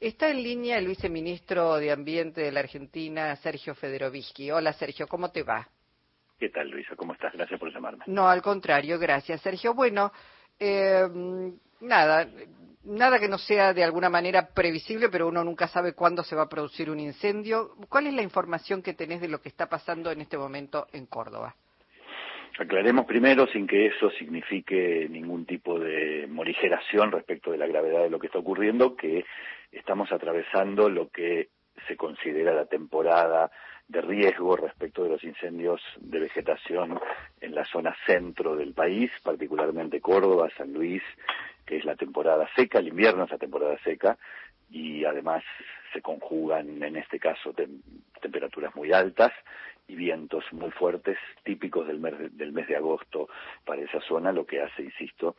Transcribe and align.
Está 0.00 0.30
en 0.30 0.44
línea 0.44 0.78
el 0.78 0.86
viceministro 0.86 1.76
de 1.76 1.90
Ambiente 1.90 2.40
de 2.40 2.52
la 2.52 2.60
Argentina, 2.60 3.34
Sergio 3.34 3.74
Federovisky. 3.74 4.52
Hola 4.52 4.72
Sergio, 4.72 5.08
¿cómo 5.08 5.32
te 5.32 5.42
va? 5.42 5.68
¿Qué 6.38 6.50
tal 6.50 6.70
Luisa? 6.70 6.94
¿Cómo 6.94 7.14
estás? 7.14 7.32
Gracias 7.32 7.58
por 7.58 7.72
llamarme. 7.72 8.04
No, 8.06 8.28
al 8.28 8.40
contrario, 8.40 8.96
gracias 9.00 9.40
Sergio. 9.40 9.74
Bueno, 9.74 10.12
eh, 10.60 11.04
nada, 11.80 12.28
nada 12.84 13.18
que 13.18 13.26
no 13.26 13.38
sea 13.38 13.74
de 13.74 13.82
alguna 13.82 14.08
manera 14.08 14.50
previsible, 14.54 15.08
pero 15.08 15.26
uno 15.26 15.42
nunca 15.42 15.66
sabe 15.66 15.94
cuándo 15.94 16.22
se 16.22 16.36
va 16.36 16.42
a 16.42 16.48
producir 16.48 16.90
un 16.90 17.00
incendio. 17.00 17.74
¿Cuál 17.88 18.06
es 18.06 18.14
la 18.14 18.22
información 18.22 18.82
que 18.82 18.94
tenés 18.94 19.20
de 19.20 19.26
lo 19.26 19.42
que 19.42 19.48
está 19.48 19.68
pasando 19.68 20.12
en 20.12 20.20
este 20.20 20.38
momento 20.38 20.86
en 20.92 21.06
Córdoba? 21.06 21.56
Aclaremos 22.58 23.06
primero, 23.06 23.46
sin 23.46 23.68
que 23.68 23.86
eso 23.86 24.10
signifique 24.10 25.06
ningún 25.08 25.46
tipo 25.46 25.78
de 25.78 26.26
morigeración 26.28 27.12
respecto 27.12 27.52
de 27.52 27.58
la 27.58 27.68
gravedad 27.68 28.02
de 28.02 28.10
lo 28.10 28.18
que 28.18 28.26
está 28.26 28.40
ocurriendo, 28.40 28.96
que 28.96 29.24
estamos 29.70 30.10
atravesando 30.10 30.88
lo 30.88 31.08
que 31.08 31.50
se 31.86 31.96
considera 31.96 32.52
la 32.52 32.66
temporada 32.66 33.48
de 33.86 34.00
riesgo 34.00 34.56
respecto 34.56 35.04
de 35.04 35.10
los 35.10 35.22
incendios 35.22 35.80
de 36.00 36.18
vegetación 36.18 36.98
en 37.40 37.54
la 37.54 37.64
zona 37.64 37.94
centro 38.04 38.56
del 38.56 38.74
país, 38.74 39.12
particularmente 39.22 40.00
Córdoba, 40.00 40.50
San 40.56 40.72
Luis, 40.72 41.02
que 41.64 41.76
es 41.76 41.84
la 41.84 41.94
temporada 41.94 42.48
seca, 42.56 42.80
el 42.80 42.88
invierno 42.88 43.22
es 43.22 43.30
la 43.30 43.38
temporada 43.38 43.78
seca, 43.84 44.18
y 44.68 45.04
además 45.04 45.44
se 45.92 46.02
conjugan 46.02 46.82
en 46.82 46.96
este 46.96 47.20
caso 47.20 47.54
temperaturas 48.20 48.74
muy 48.74 48.92
altas 48.92 49.32
y 49.86 49.94
vientos 49.94 50.44
muy 50.52 50.70
fuertes 50.70 51.16
típicos 51.44 51.86
del 51.86 51.98
mes, 51.98 52.14
del 52.36 52.52
mes 52.52 52.68
de 52.68 52.76
agosto 52.76 53.28
para 53.64 53.82
esa 53.82 54.00
zona, 54.02 54.32
lo 54.32 54.46
que 54.46 54.60
hace, 54.60 54.82
insisto, 54.82 55.36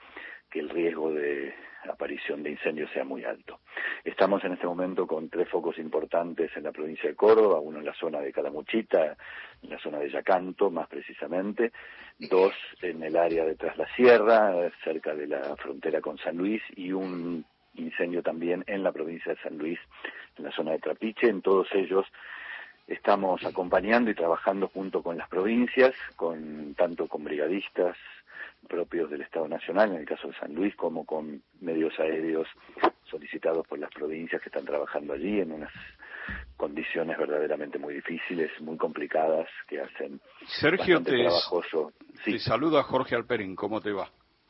que 0.49 0.59
el 0.59 0.69
riesgo 0.69 1.13
de 1.13 1.53
aparición 1.89 2.43
de 2.43 2.51
incendios 2.51 2.89
sea 2.91 3.03
muy 3.03 3.23
alto. 3.23 3.59
Estamos 4.03 4.43
en 4.43 4.53
este 4.53 4.65
momento 4.65 5.07
con 5.07 5.29
tres 5.29 5.47
focos 5.47 5.77
importantes 5.77 6.51
en 6.57 6.63
la 6.63 6.71
provincia 6.71 7.09
de 7.09 7.15
Córdoba, 7.15 7.59
uno 7.59 7.79
en 7.79 7.85
la 7.85 7.93
zona 7.93 8.19
de 8.19 8.33
Calamuchita, 8.33 9.15
en 9.61 9.69
la 9.69 9.79
zona 9.79 9.99
de 9.99 10.09
Yacanto 10.09 10.71
más 10.71 10.87
precisamente, 10.87 11.71
dos 12.17 12.53
en 12.81 13.03
el 13.03 13.15
área 13.15 13.45
de 13.45 13.55
Tras 13.55 13.77
la 13.77 13.87
Sierra, 13.95 14.71
cerca 14.83 15.15
de 15.15 15.27
la 15.27 15.55
frontera 15.55 16.01
con 16.01 16.17
San 16.17 16.37
Luis, 16.37 16.61
y 16.75 16.91
un 16.91 17.45
incendio 17.75 18.21
también 18.23 18.63
en 18.67 18.83
la 18.83 18.91
provincia 18.91 19.33
de 19.33 19.41
San 19.41 19.57
Luis, 19.57 19.79
en 20.37 20.43
la 20.43 20.51
zona 20.51 20.71
de 20.71 20.79
Trapiche. 20.79 21.27
En 21.29 21.41
todos 21.41 21.67
ellos 21.73 22.05
estamos 22.89 23.43
acompañando 23.45 24.09
y 24.09 24.15
trabajando 24.15 24.67
junto 24.67 25.01
con 25.01 25.17
las 25.17 25.29
provincias, 25.29 25.93
con 26.15 26.73
tanto 26.75 27.07
con 27.07 27.23
brigadistas 27.23 27.95
propios 28.67 29.09
del 29.09 29.21
Estado 29.21 29.47
Nacional, 29.47 29.91
en 29.91 30.01
el 30.01 30.05
caso 30.05 30.27
de 30.27 30.33
San 30.35 30.53
Luis, 30.53 30.75
como 30.75 31.05
con 31.05 31.41
medios 31.61 31.97
aéreos 31.99 32.47
solicitados 33.05 33.65
por 33.67 33.79
las 33.79 33.91
provincias 33.91 34.41
que 34.41 34.49
están 34.49 34.65
trabajando 34.65 35.13
allí 35.13 35.39
en 35.39 35.51
unas 35.51 35.71
condiciones 36.57 37.17
verdaderamente 37.17 37.79
muy 37.79 37.93
difíciles, 37.95 38.51
muy 38.59 38.77
complicadas, 38.77 39.47
que 39.67 39.79
hacen 39.81 40.19
Sergio, 40.45 41.01
te, 41.01 41.17
trabajoso. 41.17 41.93
Sí. 42.23 42.33
te 42.33 42.39
saluda 42.39 42.83
Jorge 42.83 43.15
Alperín, 43.15 43.55
¿cómo 43.55 43.81
te 43.81 43.91
va? 43.91 44.09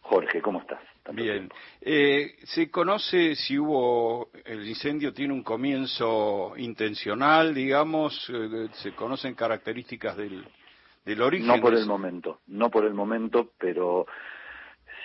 Jorge, 0.09 0.41
¿cómo 0.41 0.59
estás? 0.59 0.79
Bien. 1.13 1.47
Eh, 1.81 2.35
¿Se 2.43 2.71
conoce 2.71 3.35
si 3.35 3.59
hubo, 3.59 4.29
el 4.43 4.67
incendio 4.67 5.13
tiene 5.13 5.33
un 5.33 5.43
comienzo 5.43 6.53
intencional, 6.57 7.53
digamos? 7.53 8.27
Eh, 8.33 8.69
¿Se 8.73 8.93
conocen 8.93 9.35
características 9.35 10.17
del, 10.17 10.43
del 11.05 11.21
origen? 11.21 11.47
No 11.47 11.61
por 11.61 11.75
el 11.75 11.85
momento, 11.85 12.39
no 12.47 12.71
por 12.71 12.85
el 12.85 12.95
momento, 12.95 13.51
pero 13.59 14.07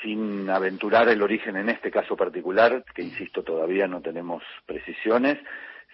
sin 0.03 0.49
aventurar 0.49 1.11
el 1.11 1.21
origen 1.21 1.57
en 1.57 1.69
este 1.69 1.91
caso 1.91 2.17
particular, 2.17 2.83
que 2.95 3.03
insisto 3.03 3.43
todavía 3.43 3.87
no 3.87 4.01
tenemos 4.01 4.43
precisiones, 4.65 5.39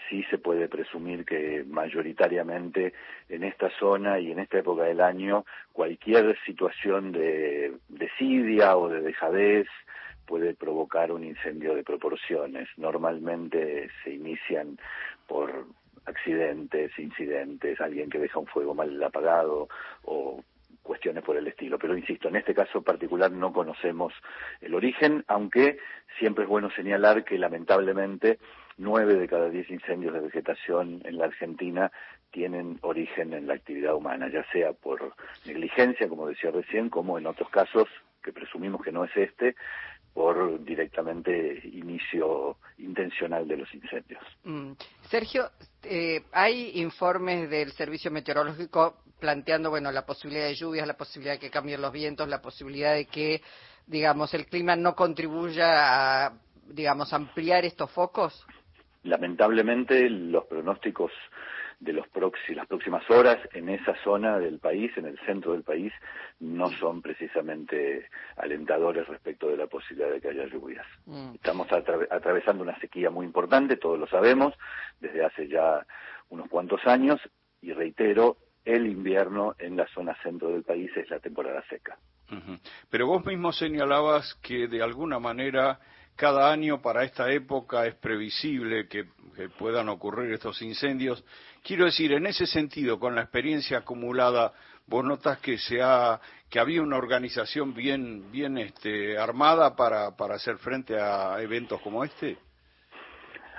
sí 0.09 0.25
se 0.31 0.39
puede 0.39 0.69
presumir 0.69 1.25
que 1.25 1.65
mayoritariamente 1.67 2.95
en 3.29 3.45
esta 3.45 3.71
zona 3.79 4.19
y 4.19 4.33
en 4.33 4.39
esta 4.41 4.59
época 4.59 4.85
del 4.85 5.01
año 5.01 5.45
cualquier 5.73 6.39
situación 6.45 7.13
de 7.13 7.75
desidia 7.89 8.77
o 8.77 8.89
de 8.89 9.03
dejadez 9.03 9.67
puede 10.27 10.55
provocar 10.55 11.11
un 11.11 11.25
incendio 11.25 11.75
de 11.75 11.83
proporciones. 11.83 12.69
Normalmente 12.77 13.91
se 14.05 14.13
inician 14.13 14.79
por 15.27 15.67
accidentes, 16.07 16.97
incidentes, 16.99 17.81
alguien 17.81 18.11
que 18.11 18.19
deja 18.19 18.39
un 18.39 18.47
fuego 18.47 18.75
mal 18.75 19.03
apagado 19.03 19.69
o 20.05 20.43
cuestiones 20.83 21.23
por 21.25 21.37
el 21.37 21.47
estilo. 21.47 21.79
Pero 21.79 21.97
insisto, 21.97 22.29
en 22.29 22.37
este 22.37 22.55
caso 22.55 22.83
particular 22.83 23.31
no 23.31 23.53
conocemos 23.53 24.13
el 24.61 24.75
origen, 24.75 25.25
aunque 25.29 25.79
siempre 26.19 26.45
es 26.45 26.51
bueno 26.51 26.71
señalar 26.71 27.25
que 27.25 27.39
lamentablemente 27.39 28.39
nueve 28.77 29.15
de 29.15 29.29
cada 29.29 29.51
diez 29.51 29.71
incendios 29.71 30.15
de 30.15 30.21
vegetación 30.21 31.03
en 31.05 31.19
la 31.19 31.27
Argentina 31.27 31.93
tienen 32.31 32.79
origen 32.83 33.33
en 33.35 33.47
la 33.47 33.55
actividad 33.55 33.95
humana, 33.95 34.29
ya 34.33 34.45
sea 34.53 34.73
por 34.73 35.15
negligencia, 35.45 36.09
como 36.09 36.29
decía 36.29 36.51
recién, 36.51 36.89
como 36.89 37.19
en 37.19 37.27
otros 37.27 37.51
casos, 37.51 37.89
que 38.23 38.33
presumimos 38.33 38.83
que 38.83 38.93
no 38.93 39.05
es 39.05 39.17
este, 39.17 39.57
por 40.13 40.63
directamente 40.65 41.61
inicio 41.65 42.57
intencional 42.79 43.47
de 43.47 43.57
los 43.57 43.73
incendios. 43.75 44.23
Mm. 44.45 44.73
Sergio, 45.03 45.51
eh, 45.83 46.23
hay 46.33 46.81
informes 46.81 47.49
del 47.49 47.73
Servicio 47.73 48.11
Meteorológico 48.11 48.97
planteando, 49.21 49.71
bueno, 49.71 49.93
la 49.93 50.07
posibilidad 50.07 50.47
de 50.47 50.55
lluvias, 50.55 50.87
la 50.87 50.97
posibilidad 50.97 51.35
de 51.35 51.39
que 51.39 51.51
cambien 51.51 51.81
los 51.81 51.93
vientos, 51.93 52.29
la 52.29 52.43
posibilidad 52.43 52.95
de 52.95 53.07
que, 53.07 53.43
digamos, 53.87 54.35
el 54.35 54.47
clima 54.47 54.75
no 54.75 54.95
contribuya 54.95 56.27
a, 56.27 56.33
digamos, 56.67 57.13
ampliar 57.13 57.65
estos 57.65 57.91
focos. 57.91 58.47
Lamentablemente, 59.03 60.09
los 60.11 60.45
pronósticos 60.47 61.13
de 61.81 61.95
los 61.95 62.07
las 62.51 62.67
próximas 62.67 63.09
horas 63.11 63.39
en 63.55 63.71
esa 63.71 63.95
zona 64.05 64.39
del 64.39 64.59
país, 64.59 64.93
en 64.97 65.07
el 65.07 65.19
centro 65.21 65.53
del 65.53 65.63
país, 65.63 65.93
no 66.39 66.69
son 66.73 67.01
precisamente 67.01 68.07
alentadores 68.37 69.09
respecto 69.09 69.49
de 69.49 69.57
la 69.57 69.67
posibilidad 69.67 70.11
de 70.11 70.21
que 70.21 70.29
haya 70.29 70.47
lluvias. 70.47 70.87
Mm. 71.07 71.35
Estamos 71.37 71.69
atravesando 71.73 72.63
una 72.63 72.79
sequía 72.81 73.09
muy 73.09 73.25
importante, 73.25 73.79
todos 73.79 73.99
lo 73.99 74.07
sabemos, 74.09 74.55
desde 75.01 75.25
hace 75.25 75.49
ya 75.49 75.87
unos 76.29 76.49
cuantos 76.49 76.87
años, 76.87 77.19
y 77.63 77.73
reitero, 77.73 78.37
el 78.65 78.87
invierno 78.87 79.55
en 79.59 79.77
la 79.77 79.87
zona 79.89 80.17
centro 80.23 80.51
del 80.51 80.63
país 80.63 80.91
es 80.97 81.09
la 81.11 81.19
temporada 81.19 81.63
seca. 81.69 81.99
Pero 82.91 83.07
vos 83.07 83.25
mismo 83.25 83.53
señalabas 83.53 84.35
que 84.43 84.69
de 84.69 84.83
alguna 84.83 85.19
manera 85.19 85.81
cada 86.17 86.53
año 86.53 86.81
para 86.83 87.03
esta 87.03 87.31
época 87.33 87.87
es 87.87 87.95
previsible 87.95 88.89
que, 88.89 89.07
puedan 89.59 89.89
ocurrir 89.89 90.35
estos 90.35 90.61
incendios. 90.61 91.25
Quiero 91.63 91.87
decir, 91.87 92.13
en 92.13 92.27
ese 92.27 92.45
sentido, 92.45 93.01
con 93.01 93.15
la 93.15 93.23
experiencia 93.23 93.79
acumulada, 93.79 94.53
vos 94.87 95.03
notas 95.03 95.39
que 95.39 95.57
se 95.57 95.81
ha, 95.81 96.21
que 96.51 96.61
había 96.61 96.83
una 96.83 96.99
organización 96.99 97.73
bien, 97.73 98.31
bien 98.31 98.59
este, 98.59 99.17
armada 99.17 99.75
para, 99.77 100.15
para 100.15 100.35
hacer 100.35 100.59
frente 100.59 101.01
a 101.01 101.41
eventos 101.41 101.81
como 101.81 102.05
este. 102.05 102.37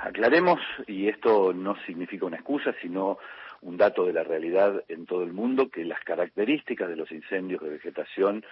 Aclaremos, 0.03 0.59
y 0.85 1.07
esto 1.07 1.51
no 1.51 1.75
significa 1.87 2.27
una 2.27 2.37
excusa, 2.37 2.75
sino 2.79 3.17
un 3.61 3.77
dato 3.77 4.05
de 4.05 4.13
la 4.13 4.23
realidad 4.23 4.83
en 4.87 5.05
todo 5.05 5.23
el 5.23 5.33
mundo, 5.33 5.69
que 5.69 5.85
las 5.85 5.99
características 6.01 6.89
de 6.89 6.95
los 6.95 7.11
incendios 7.11 7.61
de 7.61 7.69
vegetación 7.69 8.43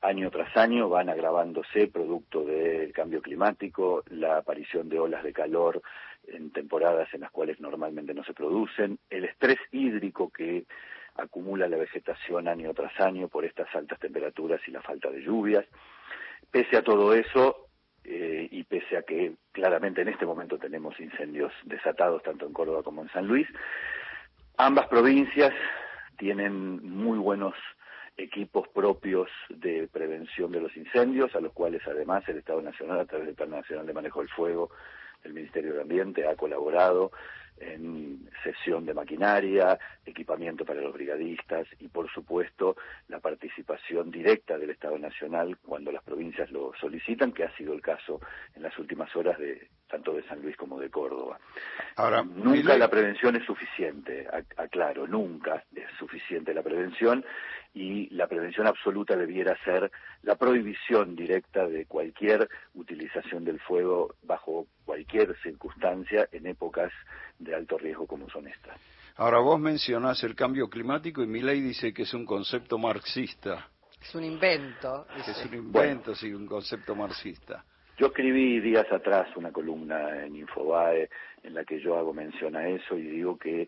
año 0.00 0.30
tras 0.30 0.56
año 0.56 0.88
van 0.88 1.08
agravándose 1.08 1.88
producto 1.88 2.44
del 2.44 2.92
cambio 2.92 3.22
climático, 3.22 4.02
la 4.10 4.38
aparición 4.38 4.88
de 4.88 4.98
olas 4.98 5.22
de 5.22 5.32
calor 5.32 5.82
en 6.26 6.50
temporadas 6.50 7.08
en 7.14 7.22
las 7.22 7.30
cuales 7.30 7.60
normalmente 7.60 8.14
no 8.14 8.24
se 8.24 8.34
producen, 8.34 8.98
el 9.08 9.24
estrés 9.24 9.58
hídrico 9.72 10.30
que 10.30 10.64
acumula 11.16 11.68
la 11.68 11.76
vegetación 11.76 12.48
año 12.48 12.72
tras 12.74 12.98
año 13.00 13.28
por 13.28 13.44
estas 13.44 13.74
altas 13.74 13.98
temperaturas 13.98 14.60
y 14.66 14.70
la 14.70 14.82
falta 14.82 15.10
de 15.10 15.22
lluvias. 15.22 15.64
Pese 16.50 16.76
a 16.76 16.82
todo 16.82 17.12
eso, 17.12 17.68
eh, 18.04 18.48
y 18.50 18.64
pese 18.64 18.96
a 18.96 19.02
que 19.02 19.32
claramente 19.52 20.02
en 20.02 20.08
este 20.08 20.24
momento 20.24 20.58
tenemos 20.58 20.98
incendios 21.00 21.52
desatados 21.64 22.22
tanto 22.22 22.46
en 22.46 22.52
Córdoba 22.52 22.82
como 22.82 23.02
en 23.02 23.10
San 23.10 23.26
Luis, 23.26 23.46
ambas 24.58 24.88
provincias 24.88 25.54
tienen 26.18 26.82
muy 26.82 27.18
buenos 27.18 27.54
equipos 28.16 28.66
propios 28.68 29.30
de 29.48 29.88
prevención 29.90 30.50
de 30.50 30.60
los 30.60 30.76
incendios, 30.76 31.34
a 31.36 31.40
los 31.40 31.52
cuales 31.52 31.80
además 31.86 32.28
el 32.28 32.38
Estado 32.38 32.60
Nacional, 32.60 32.98
a 32.98 33.04
través 33.06 33.26
del 33.26 33.36
Plan 33.36 33.50
Nacional 33.50 33.86
de 33.86 33.94
Manejo 33.94 34.18
del 34.18 34.28
Fuego, 34.28 34.70
el 35.22 35.32
Ministerio 35.32 35.74
de 35.74 35.82
Ambiente 35.82 36.26
ha 36.26 36.34
colaborado 36.34 37.12
en 37.58 38.28
sesión 38.42 38.84
de 38.84 38.94
maquinaria, 38.94 39.78
equipamiento 40.04 40.64
para 40.64 40.80
los 40.80 40.92
brigadistas 40.92 41.66
y, 41.78 41.88
por 41.88 42.10
supuesto, 42.10 42.76
la 43.08 43.20
participación 43.20 44.10
directa 44.10 44.58
del 44.58 44.70
Estado 44.70 44.98
Nacional 44.98 45.56
cuando 45.58 45.92
las 45.92 46.02
provincias 46.02 46.50
lo 46.50 46.72
solicitan, 46.80 47.32
que 47.32 47.44
ha 47.44 47.56
sido 47.56 47.74
el 47.74 47.80
caso 47.80 48.20
en 48.54 48.62
las 48.62 48.76
últimas 48.78 49.14
horas 49.14 49.38
de 49.38 49.68
tanto 49.88 50.12
de 50.12 50.22
San 50.24 50.40
Luis 50.42 50.56
como 50.56 50.78
de 50.78 50.90
Córdoba. 50.90 51.38
Ahora, 51.96 52.22
nunca 52.22 52.76
la 52.76 52.88
prevención 52.88 53.36
es 53.36 53.44
suficiente, 53.44 54.26
aclaro, 54.56 55.06
nunca 55.06 55.64
es 55.74 55.90
suficiente 55.98 56.54
la 56.54 56.62
prevención 56.62 57.24
y 57.74 58.08
la 58.14 58.26
prevención 58.26 58.66
absoluta 58.66 59.16
debiera 59.16 59.56
ser 59.64 59.90
la 60.22 60.36
prohibición 60.36 61.16
directa 61.16 61.66
de 61.66 61.86
cualquier 61.86 62.48
utilización 62.74 63.44
del 63.44 63.60
fuego 63.60 64.14
bajo 64.22 64.66
cualquier 64.84 65.36
circunstancia 65.42 66.28
en 66.32 66.46
épocas 66.46 66.92
de 67.38 67.54
alto 67.54 67.78
riesgo 67.78 68.06
como 68.06 68.28
son 68.30 68.48
estas. 68.48 68.78
Ahora 69.16 69.40
vos 69.40 69.58
mencionás 69.58 70.22
el 70.22 70.34
cambio 70.34 70.68
climático 70.68 71.22
y 71.22 71.26
Milei 71.26 71.60
dice 71.60 71.92
que 71.92 72.02
es 72.02 72.14
un 72.14 72.24
concepto 72.24 72.78
marxista. 72.78 73.68
Es 74.00 74.14
un 74.14 74.24
invento. 74.24 75.06
Es 75.16 75.44
un 75.44 75.54
invento, 75.54 76.14
sí, 76.14 76.32
un 76.32 76.46
concepto 76.46 76.94
marxista. 76.94 77.64
Yo 77.98 78.06
escribí 78.06 78.60
días 78.60 78.86
atrás 78.92 79.26
una 79.34 79.50
columna 79.50 80.24
en 80.24 80.36
Infobae 80.36 81.10
en 81.42 81.52
la 81.52 81.64
que 81.64 81.80
yo 81.80 81.98
hago 81.98 82.14
mención 82.14 82.54
a 82.54 82.68
eso 82.68 82.96
y 82.96 83.02
digo 83.02 83.36
que 83.36 83.66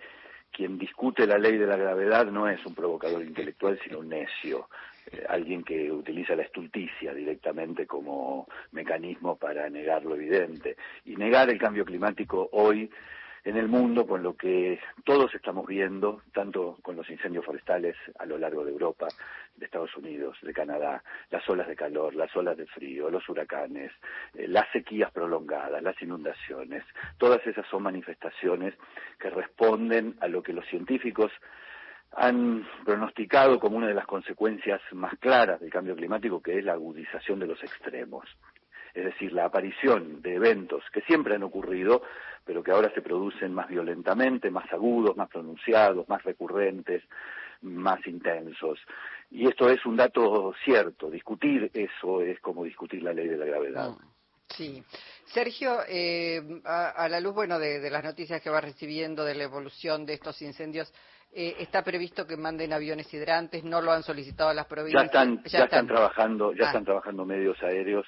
quien 0.52 0.78
discute 0.78 1.26
la 1.26 1.36
ley 1.36 1.58
de 1.58 1.66
la 1.66 1.76
gravedad 1.76 2.26
no 2.26 2.48
es 2.48 2.64
un 2.64 2.72
provocador 2.72 3.24
intelectual, 3.24 3.80
sino 3.82 3.98
un 3.98 4.10
necio, 4.10 4.68
eh, 5.10 5.24
alguien 5.28 5.64
que 5.64 5.90
utiliza 5.90 6.36
la 6.36 6.44
estulticia 6.44 7.12
directamente 7.12 7.88
como 7.88 8.46
mecanismo 8.70 9.36
para 9.36 9.68
negar 9.68 10.04
lo 10.04 10.14
evidente. 10.14 10.76
Y 11.06 11.16
negar 11.16 11.50
el 11.50 11.58
cambio 11.58 11.84
climático 11.84 12.50
hoy 12.52 12.88
en 13.44 13.56
el 13.56 13.68
mundo, 13.68 14.06
con 14.06 14.22
lo 14.22 14.36
que 14.36 14.80
todos 15.04 15.34
estamos 15.34 15.66
viendo, 15.66 16.22
tanto 16.32 16.78
con 16.82 16.96
los 16.96 17.08
incendios 17.08 17.44
forestales 17.44 17.96
a 18.18 18.26
lo 18.26 18.38
largo 18.38 18.64
de 18.64 18.70
Europa, 18.70 19.08
de 19.56 19.66
Estados 19.66 19.96
Unidos, 19.96 20.36
de 20.42 20.52
Canadá, 20.52 21.02
las 21.30 21.48
olas 21.48 21.68
de 21.68 21.76
calor, 21.76 22.14
las 22.14 22.34
olas 22.36 22.56
de 22.56 22.66
frío, 22.66 23.10
los 23.10 23.26
huracanes, 23.28 23.92
eh, 24.34 24.46
las 24.46 24.70
sequías 24.72 25.10
prolongadas, 25.10 25.82
las 25.82 26.00
inundaciones, 26.02 26.84
todas 27.18 27.44
esas 27.46 27.66
son 27.68 27.82
manifestaciones 27.82 28.74
que 29.18 29.30
responden 29.30 30.16
a 30.20 30.28
lo 30.28 30.42
que 30.42 30.52
los 30.52 30.66
científicos 30.66 31.32
han 32.12 32.66
pronosticado 32.84 33.60
como 33.60 33.76
una 33.76 33.86
de 33.86 33.94
las 33.94 34.06
consecuencias 34.06 34.80
más 34.92 35.16
claras 35.18 35.60
del 35.60 35.70
cambio 35.70 35.94
climático, 35.94 36.42
que 36.42 36.58
es 36.58 36.64
la 36.64 36.72
agudización 36.72 37.38
de 37.38 37.46
los 37.46 37.62
extremos 37.62 38.26
es 38.94 39.04
decir, 39.04 39.32
la 39.32 39.46
aparición 39.46 40.20
de 40.22 40.34
eventos 40.34 40.82
que 40.92 41.00
siempre 41.02 41.34
han 41.34 41.42
ocurrido, 41.42 42.02
pero 42.44 42.62
que 42.62 42.72
ahora 42.72 42.92
se 42.94 43.02
producen 43.02 43.52
más 43.54 43.68
violentamente, 43.68 44.50
más 44.50 44.70
agudos, 44.72 45.16
más 45.16 45.28
pronunciados, 45.28 46.08
más 46.08 46.22
recurrentes, 46.22 47.02
más 47.62 48.04
intensos. 48.06 48.78
Y 49.30 49.48
esto 49.48 49.68
es 49.70 49.84
un 49.86 49.96
dato 49.96 50.52
cierto. 50.64 51.10
Discutir 51.10 51.70
eso 51.72 52.22
es 52.22 52.40
como 52.40 52.64
discutir 52.64 53.02
la 53.02 53.12
ley 53.12 53.28
de 53.28 53.36
la 53.36 53.46
gravedad. 53.46 53.90
Mm, 53.90 53.98
sí. 54.48 54.82
Sergio, 55.26 55.78
eh, 55.86 56.42
a, 56.64 57.08
la 57.08 57.20
luz 57.20 57.34
bueno 57.34 57.58
de, 57.58 57.88
las 57.88 58.02
noticias 58.02 58.42
que 58.42 58.50
va 58.50 58.60
recibiendo 58.60 59.24
de 59.24 59.34
la 59.34 59.44
evolución 59.44 60.04
de 60.04 60.14
estos 60.14 60.42
incendios, 60.42 60.92
eh, 61.32 61.54
está 61.60 61.84
previsto 61.84 62.26
que 62.26 62.36
manden 62.36 62.72
aviones 62.72 63.12
hidrantes, 63.14 63.62
no 63.62 63.80
lo 63.80 63.92
han 63.92 64.02
solicitado 64.02 64.52
las 64.52 64.66
provincias. 64.66 65.02
Ya 65.02 65.06
están, 65.06 65.44
ya, 65.44 65.64
están, 65.64 65.86
trabajando, 65.86 66.52
ya 66.52 66.64
ah. 66.64 66.66
están 66.66 66.84
trabajando 66.84 67.24
medios 67.24 67.62
aéreos 67.62 68.04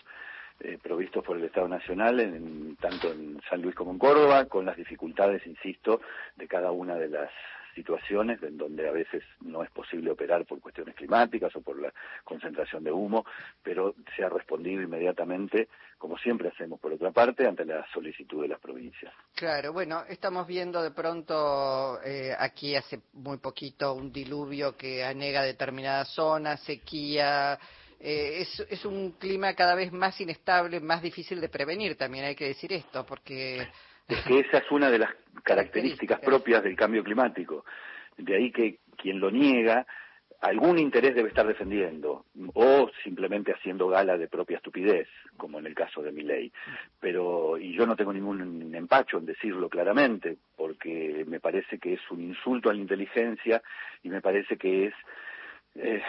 eh, 0.64 0.78
provistos 0.82 1.24
por 1.24 1.36
el 1.36 1.44
Estado 1.44 1.68
Nacional, 1.68 2.20
en, 2.20 2.76
tanto 2.76 3.10
en 3.12 3.40
San 3.48 3.60
Luis 3.62 3.74
como 3.74 3.90
en 3.90 3.98
Córdoba, 3.98 4.46
con 4.46 4.64
las 4.64 4.76
dificultades, 4.76 5.46
insisto, 5.46 6.00
de 6.36 6.46
cada 6.46 6.70
una 6.70 6.94
de 6.96 7.08
las 7.08 7.30
situaciones 7.74 8.42
en 8.42 8.58
donde 8.58 8.88
a 8.88 8.92
veces 8.92 9.22
no 9.40 9.62
es 9.62 9.70
posible 9.70 10.10
operar 10.10 10.44
por 10.44 10.60
cuestiones 10.60 10.94
climáticas 10.94 11.54
o 11.56 11.62
por 11.62 11.80
la 11.80 11.92
concentración 12.24 12.84
de 12.84 12.92
humo, 12.92 13.24
pero 13.62 13.94
se 14.16 14.24
ha 14.24 14.28
respondido 14.28 14.82
inmediatamente, 14.82 15.68
como 15.98 16.18
siempre 16.18 16.48
hacemos 16.48 16.80
por 16.80 16.92
otra 16.92 17.10
parte, 17.10 17.46
ante 17.46 17.64
la 17.64 17.84
solicitud 17.92 18.42
de 18.42 18.48
las 18.48 18.60
provincias. 18.60 19.12
Claro, 19.34 19.72
bueno, 19.72 20.04
estamos 20.08 20.46
viendo 20.46 20.82
de 20.82 20.90
pronto 20.90 22.00
eh, 22.02 22.34
aquí 22.38 22.76
hace 22.76 23.00
muy 23.14 23.38
poquito 23.38 23.94
un 23.94 24.12
diluvio 24.12 24.76
que 24.76 25.04
anega 25.04 25.42
determinadas 25.42 26.08
zonas, 26.08 26.60
sequía, 26.60 27.58
eh, 28.04 28.44
es, 28.68 28.84
un 28.84 29.12
clima 29.12 29.54
cada 29.54 29.76
vez 29.76 29.92
más 29.92 30.20
inestable, 30.20 30.80
más 30.80 31.02
difícil 31.02 31.40
de 31.40 31.48
prevenir, 31.48 31.96
también 31.96 32.24
hay 32.24 32.34
que 32.34 32.48
decir 32.48 32.72
esto, 32.72 33.06
porque... 33.06 33.68
Es 34.08 34.20
que 34.24 34.40
esa 34.40 34.58
es 34.58 34.70
una 34.70 34.90
de 34.90 34.98
las 34.98 35.10
características 35.44 36.18
propias 36.18 36.62
del 36.64 36.74
cambio 36.74 37.04
climático. 37.04 37.64
De 38.18 38.34
ahí 38.34 38.50
que 38.50 38.80
quien 38.96 39.20
lo 39.20 39.30
niega 39.30 39.86
algún 40.42 40.78
interés 40.80 41.14
debe 41.14 41.28
estar 41.28 41.46
defendiendo 41.46 42.26
o 42.54 42.90
simplemente 43.04 43.52
haciendo 43.52 43.86
gala 43.86 44.18
de 44.18 44.26
propia 44.26 44.56
estupidez, 44.56 45.08
como 45.36 45.60
en 45.60 45.66
el 45.66 45.74
caso 45.74 46.02
de 46.02 46.10
mi 46.10 46.22
ley. 46.22 46.52
Pero, 46.98 47.56
y 47.56 47.72
yo 47.74 47.86
no 47.86 47.94
tengo 47.94 48.12
ningún 48.12 48.74
empacho 48.74 49.18
en 49.18 49.26
decirlo 49.26 49.68
claramente, 49.68 50.36
porque 50.56 51.24
me 51.28 51.38
parece 51.38 51.78
que 51.78 51.94
es 51.94 52.10
un 52.10 52.22
insulto 52.22 52.68
a 52.68 52.74
la 52.74 52.80
inteligencia 52.80 53.62
y 54.02 54.08
me 54.10 54.20
parece 54.20 54.56
que 54.56 54.86
es 54.86 54.94
eh, 55.76 56.02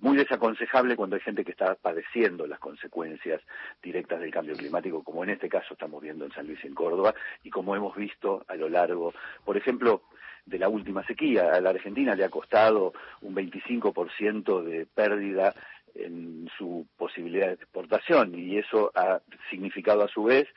muy 0.00 0.16
desaconsejable 0.16 0.96
cuando 0.96 1.16
hay 1.16 1.22
gente 1.22 1.44
que 1.44 1.52
está 1.52 1.74
padeciendo 1.74 2.46
las 2.46 2.58
consecuencias 2.58 3.40
directas 3.82 4.20
del 4.20 4.30
cambio 4.30 4.56
climático, 4.56 5.02
como 5.02 5.24
en 5.24 5.30
este 5.30 5.48
caso 5.48 5.74
estamos 5.74 6.02
viendo 6.02 6.24
en 6.24 6.32
San 6.32 6.46
Luis 6.46 6.58
y 6.62 6.66
en 6.66 6.74
Córdoba, 6.74 7.14
y 7.42 7.50
como 7.50 7.74
hemos 7.74 7.96
visto 7.96 8.44
a 8.48 8.54
lo 8.56 8.68
largo, 8.68 9.12
por 9.44 9.56
ejemplo, 9.56 10.02
de 10.48 10.58
la 10.58 10.68
última 10.68 11.04
sequía. 11.04 11.52
A 11.52 11.60
la 11.60 11.70
Argentina 11.70 12.14
le 12.14 12.24
ha 12.24 12.30
costado 12.30 12.92
un 13.20 13.34
25% 13.34 14.62
de 14.62 14.86
pérdida 14.86 15.54
en 15.94 16.48
su 16.56 16.86
posibilidad 16.96 17.48
de 17.48 17.54
exportación 17.54 18.38
y 18.38 18.58
eso 18.58 18.90
ha 18.94 19.20
significado 19.50 20.04
a 20.04 20.08
su 20.08 20.24
vez 20.24 20.48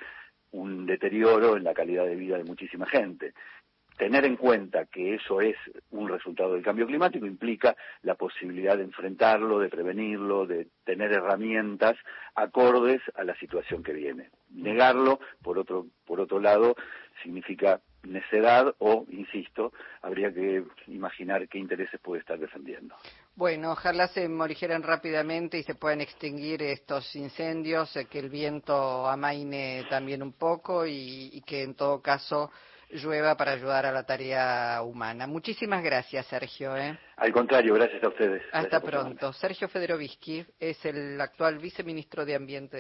un 0.51 0.85
deterioro 0.85 1.55
en 1.55 1.63
la 1.63 1.73
calidad 1.73 2.05
de 2.05 2.15
vida 2.15 2.37
de 2.37 2.43
muchísima 2.43 2.85
gente 2.85 3.33
tener 3.97 4.25
en 4.25 4.35
cuenta 4.35 4.85
que 4.85 5.15
eso 5.15 5.41
es 5.41 5.55
un 5.91 6.09
resultado 6.09 6.53
del 6.53 6.63
cambio 6.63 6.88
climático 6.88 7.25
implica 7.25 7.75
la 8.03 8.15
posibilidad 8.15 8.77
de 8.77 8.83
enfrentarlo, 8.83 9.59
de 9.59 9.69
prevenirlo, 9.69 10.45
de 10.47 10.67
tener 10.83 11.11
herramientas 11.11 11.95
acordes 12.35 13.01
a 13.15 13.23
la 13.23 13.35
situación 13.35 13.83
que 13.83 13.93
viene. 13.93 14.29
Negarlo, 14.49 15.19
por 15.41 15.57
otro, 15.57 15.88
por 16.05 16.19
otro 16.19 16.39
lado, 16.39 16.75
significa 17.21 17.81
necedad 18.03 18.73
o, 18.79 19.05
insisto, 19.11 19.71
habría 20.01 20.33
que 20.33 20.63
imaginar 20.88 21.47
qué 21.47 21.59
intereses 21.59 21.99
puede 22.01 22.21
estar 22.21 22.39
defendiendo. 22.39 22.95
Bueno, 23.35 23.73
ojalá 23.73 24.07
se 24.07 24.27
morigeren 24.27 24.81
rápidamente 24.81 25.59
y 25.59 25.63
se 25.63 25.75
puedan 25.75 26.01
extinguir 26.01 26.63
estos 26.63 27.15
incendios, 27.15 27.95
eh, 27.95 28.07
que 28.09 28.19
el 28.19 28.29
viento 28.29 29.07
amaine 29.07 29.85
también 29.89 30.23
un 30.23 30.33
poco 30.33 30.85
y 30.88 31.43
que 31.45 31.61
en 31.61 31.75
todo 31.75 32.01
caso 32.01 32.49
llueva 32.93 33.35
para 33.35 33.51
ayudar 33.53 33.85
a 33.85 33.91
la 33.91 34.03
tarea 34.03 34.81
humana. 34.83 35.27
Muchísimas 35.27 35.83
gracias, 35.83 36.25
Sergio. 36.27 36.75
¿eh? 36.75 36.97
Al 37.17 37.31
contrario, 37.31 37.73
gracias 37.75 38.03
a 38.03 38.07
ustedes. 38.07 38.41
Hasta 38.51 38.79
pronto. 38.81 39.31
Sergio 39.33 39.67
Federovisky 39.67 40.45
es 40.59 40.83
el 40.85 41.19
actual 41.19 41.59
viceministro 41.59 42.25
de 42.25 42.35
Ambiente 42.35 42.77
de 42.77 42.77
la 42.77 42.79